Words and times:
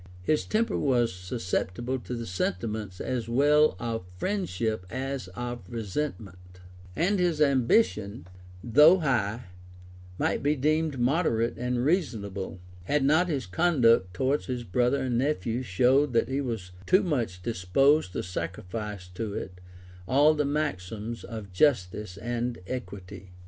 His 0.23 0.45
temper 0.45 0.79
was 0.79 1.13
susceptible 1.13 1.93
of 1.93 2.05
the 2.07 2.25
sentiments 2.25 2.99
as 2.99 3.29
well 3.29 3.75
of 3.77 4.03
friendship 4.17 4.83
as 4.89 5.27
of 5.35 5.61
resentment; 5.69 6.59
and 6.95 7.19
his 7.19 7.39
ambition, 7.39 8.25
though 8.63 8.97
high, 8.97 9.43
might 10.17 10.41
be 10.41 10.55
deemed 10.55 10.97
moderate 10.97 11.53
and 11.55 11.85
reasonable, 11.85 12.59
had 12.85 13.03
not 13.05 13.27
his 13.29 13.45
conduct 13.45 14.11
towards 14.15 14.47
his 14.47 14.63
brother 14.63 15.03
and 15.03 15.19
nephew 15.19 15.61
showed 15.61 16.13
that 16.13 16.29
he 16.29 16.41
was 16.41 16.71
too 16.87 17.03
much 17.03 17.43
disposed 17.43 18.13
to 18.13 18.23
sacrifice 18.23 19.07
to 19.09 19.35
it 19.35 19.61
all 20.07 20.33
the 20.33 20.45
maxims 20.45 21.23
of 21.23 21.53
justice 21.53 22.17
and 22.17 22.57
equity. 22.65 23.29